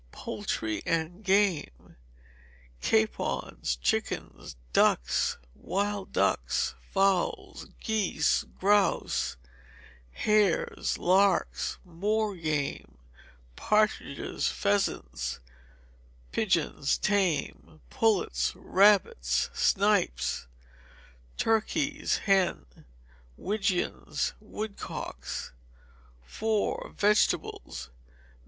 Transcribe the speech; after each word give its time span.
Poultry 0.11 0.81
and 0.83 1.23
Game. 1.23 1.95
Capons, 2.81 3.75
chickens, 3.75 4.55
ducks, 4.73 5.37
wild 5.53 6.11
ducks, 6.11 6.73
fowls, 6.91 7.67
geese, 7.79 8.43
grouse, 8.57 9.37
hares, 10.09 10.97
larks, 10.97 11.77
moor 11.85 12.35
game, 12.35 12.97
partridges, 13.55 14.47
pheasants, 14.47 15.39
pigeons 16.31 16.97
(tame), 16.97 17.79
pullets, 17.91 18.55
rabbits, 18.55 19.51
snipes, 19.53 20.47
turkeys 21.37 22.17
(hen), 22.25 22.65
widgeons, 23.37 24.33
woodcocks. 24.39 25.51
iv. 26.25 26.95
Vegetables. 26.95 27.91